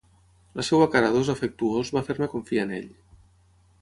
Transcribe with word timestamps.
La 0.59 0.63
seua 0.69 0.87
cara 0.95 1.11
d'ós 1.15 1.29
afectuós 1.33 1.93
va 1.99 2.05
fer-me 2.09 2.31
confiar 2.33 2.65
en 2.69 2.77
ell. 2.79 2.93